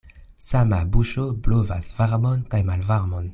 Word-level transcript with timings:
Sama 0.45 0.79
buŝo 0.95 1.25
blovas 1.49 1.91
varmon 1.99 2.43
kaj 2.55 2.63
malvarmon. 2.71 3.29